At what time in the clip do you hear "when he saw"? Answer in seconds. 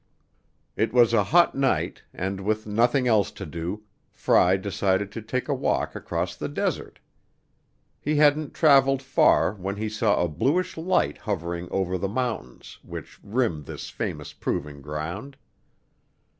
9.53-10.19